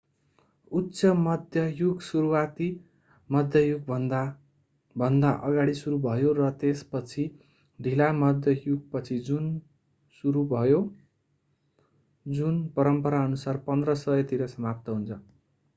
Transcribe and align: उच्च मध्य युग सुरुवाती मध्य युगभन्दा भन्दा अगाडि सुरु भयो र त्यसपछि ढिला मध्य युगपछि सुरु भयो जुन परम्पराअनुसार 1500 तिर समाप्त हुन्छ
उच्च 0.71 1.05
मध्य 1.17 1.65
युग 1.79 1.99
सुरुवाती 2.01 2.69
मध्य 3.29 3.61
युगभन्दा 3.65 4.21
भन्दा 4.95 5.29
अगाडि 5.49 5.73
सुरु 5.73 5.99
भयो 5.99 6.33
र 6.39 6.49
त्यसपछि 6.63 7.25
ढिला 7.79 8.11
मध्य 8.21 8.55
युगपछि 8.67 9.19
सुरु 10.23 10.45
भयो 10.49 10.81
जुन 12.25 12.61
परम्पराअनुसार 12.75 13.63
1500 13.69 14.21
तिर 14.29 14.47
समाप्त 14.47 14.89
हुन्छ 14.89 15.21